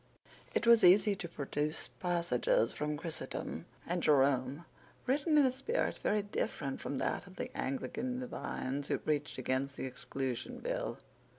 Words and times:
It 0.55 0.65
was 0.65 0.83
easy 0.83 1.15
to 1.15 1.29
produce 1.29 1.89
passages 1.99 2.73
from 2.73 2.97
Chrysostom 2.97 3.67
and 3.85 4.01
Jerome 4.01 4.65
written 5.05 5.37
in 5.37 5.45
a 5.45 5.51
spirit 5.51 5.97
very 5.99 6.23
different 6.23 6.81
from 6.81 6.97
that 6.97 7.27
of 7.27 7.35
the 7.35 7.55
Anglican 7.55 8.19
divines 8.19 8.87
who 8.87 8.97
preached 8.97 9.37
against 9.37 9.75
the 9.77 9.85
Exclusion 9.85 10.57
Bill. 10.57 10.97